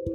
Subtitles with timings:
[0.00, 0.08] Hai,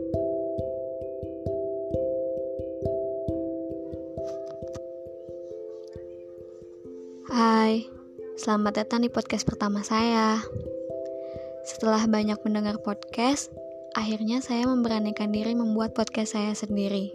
[8.34, 10.42] selamat datang di podcast pertama saya.
[11.70, 13.54] Setelah banyak mendengar podcast,
[13.94, 17.14] akhirnya saya memberanikan diri membuat podcast saya sendiri.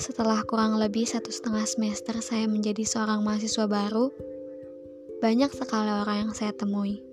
[0.00, 4.08] Setelah kurang lebih satu setengah semester saya menjadi seorang mahasiswa baru,
[5.20, 7.04] banyak sekali orang yang saya temui.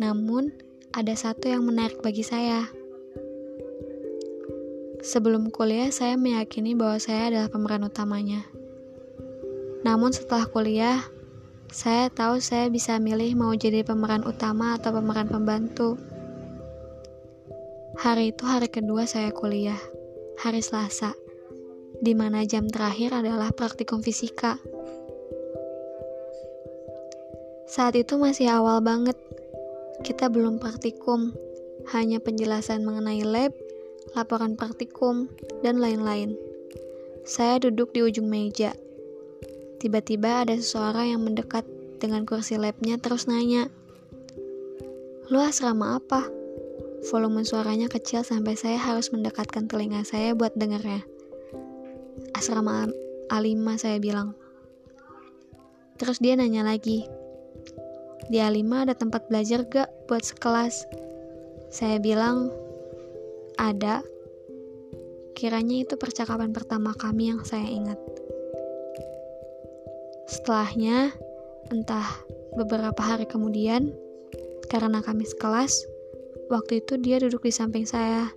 [0.00, 2.68] Namun, ada satu yang menarik bagi saya.
[5.00, 8.44] Sebelum kuliah, saya meyakini bahwa saya adalah pemeran utamanya.
[9.82, 11.00] Namun setelah kuliah,
[11.72, 15.96] saya tahu saya bisa milih mau jadi pemeran utama atau pemeran pembantu.
[17.96, 19.80] Hari itu hari kedua saya kuliah,
[20.44, 21.16] hari Selasa,
[22.04, 24.60] di mana jam terakhir adalah praktikum fisika.
[27.64, 29.16] Saat itu masih awal banget,
[30.00, 31.36] kita belum praktikum,
[31.92, 33.52] hanya penjelasan mengenai lab,
[34.16, 35.28] laporan praktikum,
[35.60, 36.32] dan lain-lain.
[37.28, 38.72] Saya duduk di ujung meja
[39.82, 41.66] Tiba-tiba ada seseorang yang mendekat
[41.98, 43.66] dengan kursi labnya terus nanya,
[45.26, 46.28] Lu asrama apa?
[47.10, 51.02] Volume suaranya kecil sampai saya harus mendekatkan telinga saya buat dengarnya.
[52.36, 52.92] Asrama
[53.32, 54.38] A5 saya bilang.
[55.98, 57.08] Terus dia nanya lagi,
[58.30, 60.86] di A5 ada tempat belajar gak buat sekelas?
[61.72, 62.52] Saya bilang,
[63.56, 64.04] ada.
[65.32, 67.98] Kiranya itu percakapan pertama kami yang saya ingat.
[70.28, 71.10] Setelahnya,
[71.72, 72.06] entah
[72.54, 73.90] beberapa hari kemudian,
[74.68, 75.88] karena kami sekelas,
[76.52, 78.28] waktu itu dia duduk di samping saya,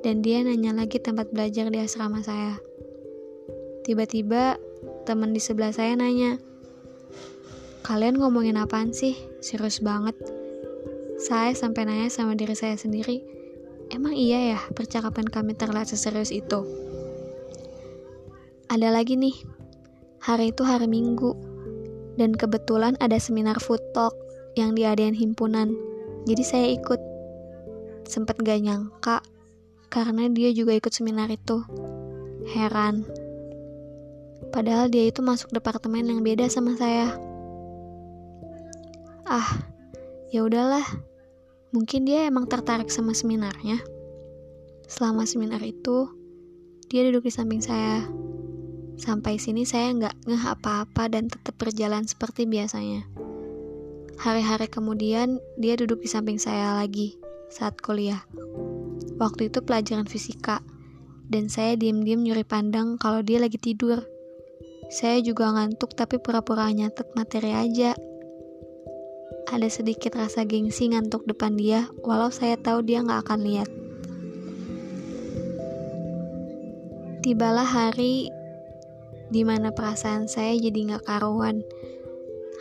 [0.00, 2.56] dan dia nanya lagi tempat belajar di asrama saya.
[3.84, 4.56] Tiba-tiba,
[5.04, 6.40] teman di sebelah saya nanya,
[7.80, 9.16] Kalian ngomongin apaan sih?
[9.40, 10.16] Serius banget.
[11.20, 13.20] Saya sampai nanya sama diri saya sendiri,
[13.92, 16.64] emang iya ya percakapan kami terlihat seserius itu?
[18.70, 19.36] Ada lagi nih,
[20.20, 21.32] Hari itu hari Minggu,
[22.20, 24.12] dan kebetulan ada seminar food talk
[24.52, 25.72] yang diadain himpunan.
[26.28, 27.00] Jadi saya ikut.
[28.04, 29.24] Sempet gak nyangka,
[29.88, 31.64] karena dia juga ikut seminar itu.
[32.52, 33.08] Heran.
[34.52, 37.16] Padahal dia itu masuk departemen yang beda sama saya.
[39.30, 39.62] Ah,
[40.34, 40.82] ya udahlah.
[41.70, 43.78] Mungkin dia emang tertarik sama seminarnya.
[44.90, 46.10] Selama seminar itu,
[46.90, 48.10] dia duduk di samping saya.
[48.98, 53.06] Sampai sini saya nggak ngeh apa-apa dan tetap berjalan seperti biasanya.
[54.18, 57.14] Hari-hari kemudian, dia duduk di samping saya lagi
[57.54, 58.26] saat kuliah.
[59.22, 60.58] Waktu itu pelajaran fisika,
[61.30, 64.02] dan saya diam-diam nyuri pandang kalau dia lagi tidur.
[64.90, 67.94] Saya juga ngantuk tapi pura-pura nyatet materi aja.
[69.50, 73.66] Ada sedikit rasa gengsi ngantuk depan dia, walau saya tahu dia nggak akan lihat.
[77.26, 78.30] Tibalah hari
[79.34, 81.66] di mana perasaan saya jadi nggak karuan.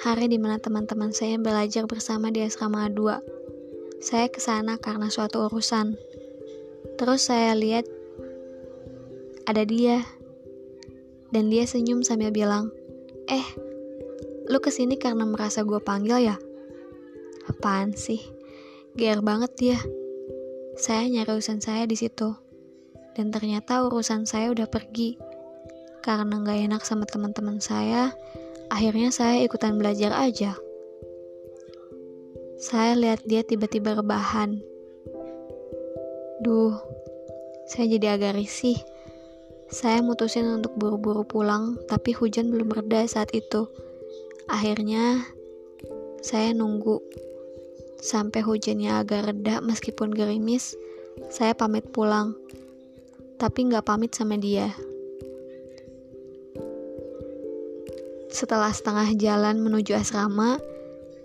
[0.01, 4.01] Hari di mana teman-teman saya belajar bersama di asrama 2.
[4.01, 5.93] Saya ke sana karena suatu urusan.
[6.97, 7.85] Terus saya lihat
[9.45, 10.01] ada dia.
[11.29, 12.73] Dan dia senyum sambil bilang,
[13.29, 13.45] "Eh,
[14.49, 16.48] lu ke sini karena merasa gue panggil ya?"
[17.49, 18.21] Apaan sih?
[18.93, 19.79] Gear banget dia.
[20.77, 22.37] Saya nyari urusan saya di situ.
[23.17, 25.17] Dan ternyata urusan saya udah pergi
[25.99, 28.15] karena nggak enak sama teman-teman saya,
[28.71, 30.55] akhirnya saya ikutan belajar aja.
[32.59, 34.59] Saya lihat dia tiba-tiba rebahan.
[36.43, 36.75] Duh,
[37.67, 38.79] saya jadi agak risih.
[39.69, 43.69] Saya mutusin untuk buru-buru pulang, tapi hujan belum reda saat itu.
[44.49, 45.29] Akhirnya,
[46.25, 46.99] saya nunggu
[47.99, 50.75] sampai hujannya agak reda meskipun gerimis.
[51.27, 52.31] Saya pamit pulang,
[53.35, 54.71] tapi nggak pamit sama dia.
[58.31, 60.63] Setelah setengah jalan menuju asrama,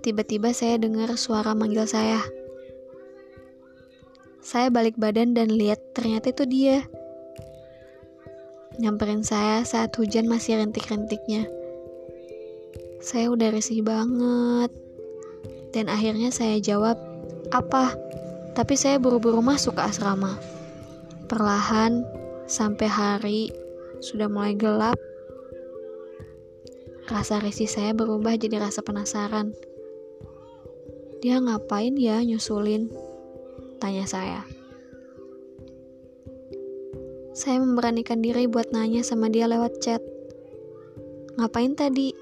[0.03, 2.19] tiba-tiba saya dengar suara manggil saya.
[4.45, 6.85] Saya balik badan dan lihat ternyata itu dia.
[8.77, 11.47] Nyamperin saya saat hujan masih rintik-rintiknya.
[12.99, 14.84] Saya udah risih banget.
[15.75, 16.95] Dan akhirnya saya jawab,
[17.51, 17.99] apa?
[18.55, 20.39] Tapi saya buru-buru masuk ke asrama.
[21.27, 22.07] Perlahan,
[22.47, 23.43] sampai hari
[23.99, 24.95] sudah mulai gelap,
[27.05, 29.53] Rasa risih saya berubah jadi rasa penasaran.
[31.21, 32.89] Dia ngapain ya nyusulin?
[33.77, 34.41] Tanya saya.
[37.37, 40.01] Saya memberanikan diri buat nanya sama dia lewat chat.
[41.37, 42.17] Ngapain tadi?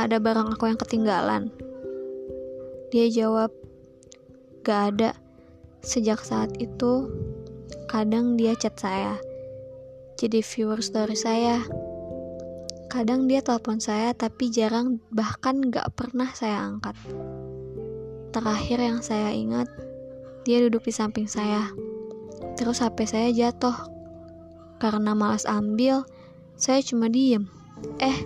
[0.00, 1.52] Ada barang aku yang ketinggalan.
[2.92, 3.48] Dia jawab,
[4.68, 5.16] gak ada.
[5.80, 7.08] Sejak saat itu,
[7.88, 9.16] kadang dia chat saya,
[10.20, 11.64] jadi viewer story saya.
[12.92, 16.92] Kadang dia telepon saya, tapi jarang, bahkan gak pernah saya angkat.
[18.36, 19.72] Terakhir yang saya ingat,
[20.44, 21.72] dia duduk di samping saya.
[22.60, 23.88] Terus HP saya jatuh.
[24.76, 26.04] Karena malas ambil,
[26.60, 27.48] saya cuma diem.
[28.04, 28.20] Eh,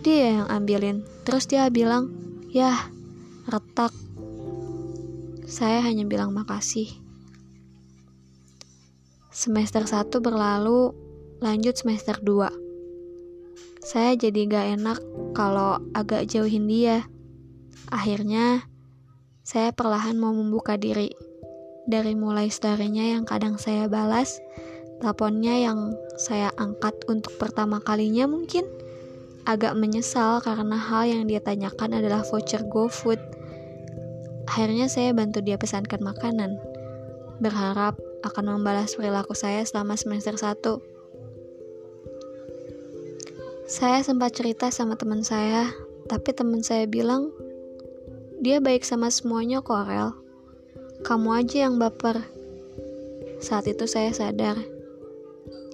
[0.00, 1.04] dia yang ambilin.
[1.28, 2.08] Terus dia bilang,
[2.56, 2.95] Yah,
[3.46, 3.94] retak.
[5.46, 6.90] Saya hanya bilang makasih.
[9.30, 10.90] Semester 1 berlalu,
[11.38, 12.50] lanjut semester 2.
[13.86, 14.98] Saya jadi gak enak
[15.38, 17.06] kalau agak jauhin dia.
[17.94, 18.66] Akhirnya,
[19.46, 21.14] saya perlahan mau membuka diri.
[21.86, 24.42] Dari mulai story-nya yang kadang saya balas,
[24.98, 28.66] teleponnya yang saya angkat untuk pertama kalinya mungkin
[29.46, 33.22] agak menyesal karena hal yang dia tanyakan adalah voucher GoFood.
[34.50, 36.58] Akhirnya saya bantu dia pesankan makanan,
[37.38, 37.94] berharap
[38.26, 40.58] akan membalas perilaku saya selama semester 1.
[43.66, 45.70] Saya sempat cerita sama teman saya,
[46.06, 47.30] tapi teman saya bilang,
[48.42, 50.14] dia baik sama semuanya kok, Rel.
[51.02, 52.18] Kamu aja yang baper.
[53.42, 54.58] Saat itu saya sadar,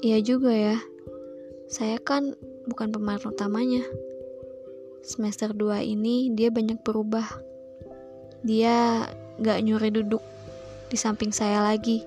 [0.01, 0.81] iya juga ya,
[1.69, 2.37] saya kan
[2.67, 3.83] bukan pemeran utamanya.
[5.03, 7.27] Semester 2 ini dia banyak berubah.
[8.47, 9.07] Dia
[9.43, 10.23] gak nyuri duduk
[10.87, 12.07] di samping saya lagi.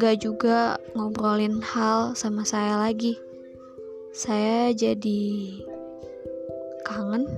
[0.00, 3.20] Gak juga ngobrolin hal sama saya lagi.
[4.16, 5.52] Saya jadi
[6.88, 7.28] kangen.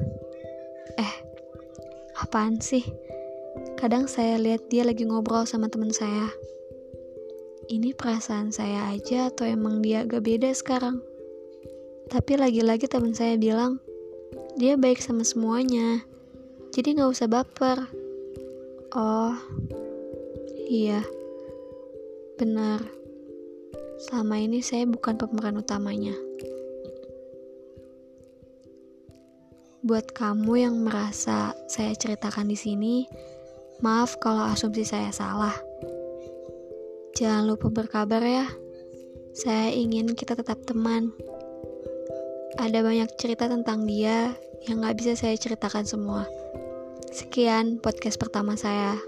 [0.94, 1.12] Eh,
[2.14, 2.86] apaan sih?
[3.74, 6.30] Kadang saya lihat dia lagi ngobrol sama teman saya.
[7.66, 11.09] Ini perasaan saya aja atau emang dia agak beda sekarang?
[12.10, 13.78] Tapi lagi-lagi teman saya bilang,
[14.58, 16.02] dia baik sama semuanya.
[16.74, 17.86] Jadi gak usah baper.
[18.98, 19.38] Oh,
[20.66, 21.06] iya.
[22.34, 22.82] Benar.
[24.02, 26.18] Selama ini saya bukan pemeran utamanya.
[29.86, 33.06] Buat kamu yang merasa saya ceritakan di sini,
[33.86, 35.54] maaf kalau asumsi saya salah.
[37.14, 38.50] Jangan lupa berkabar ya.
[39.30, 41.14] Saya ingin kita tetap teman.
[42.60, 44.36] Ada banyak cerita tentang dia
[44.68, 46.28] yang gak bisa saya ceritakan semua.
[47.08, 49.00] Sekian podcast pertama saya.